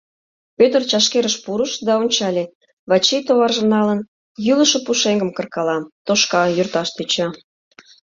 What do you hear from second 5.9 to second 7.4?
тошка, йӧрташ тӧча.